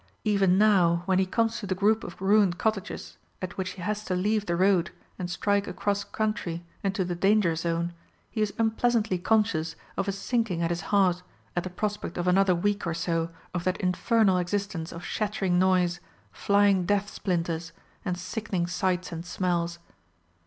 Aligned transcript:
Even 0.23 0.57
now, 0.57 1.03
when 1.05 1.19
he 1.19 1.27
comes 1.27 1.59
to 1.59 1.67
the 1.67 1.75
group 1.75 2.03
of 2.03 2.19
ruined 2.19 2.57
cottages 2.57 3.19
at 3.39 3.55
which 3.55 3.73
he 3.73 3.83
has 3.83 4.03
to 4.03 4.15
leave 4.15 4.47
the 4.47 4.55
road 4.55 4.89
and 5.19 5.29
strike 5.29 5.67
across 5.67 6.03
country 6.03 6.63
into 6.83 7.05
the 7.05 7.13
danger 7.13 7.55
zone, 7.55 7.93
he 8.31 8.41
is 8.41 8.51
unpleasantly 8.57 9.19
conscious 9.19 9.75
of 9.97 10.07
a 10.07 10.11
sinking 10.11 10.63
at 10.63 10.71
his 10.71 10.81
heart 10.89 11.21
at 11.55 11.61
the 11.65 11.69
prospect 11.69 12.17
of 12.17 12.27
another 12.27 12.55
week 12.55 12.87
or 12.87 12.95
so 12.95 13.29
of 13.53 13.63
that 13.63 13.77
infernal 13.79 14.39
existence 14.39 14.91
of 14.91 15.05
shattering 15.05 15.59
noise, 15.59 15.99
flying 16.31 16.87
death 16.87 17.07
splinters, 17.07 17.71
and 18.03 18.17
sickening 18.17 18.65
sights 18.65 19.11
and 19.11 19.23
smells. 19.23 19.77